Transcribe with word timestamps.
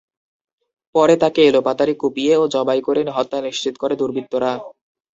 পরে 0.95 1.15
তাঁকে 1.21 1.41
এলোপাতাড়ি 1.45 1.93
কুপিয়ে 2.01 2.33
ও 2.37 2.53
জবাই 2.55 2.79
করে 2.87 3.01
হত্যা 3.17 3.37
নিশ্চিত 3.41 3.75
করে 3.81 3.93
দুর্বৃত্তরা। 3.97 4.51